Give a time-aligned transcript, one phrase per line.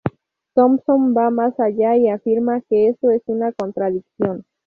[0.55, 4.45] Thomson va más allá y afirma que esto es una contradicción.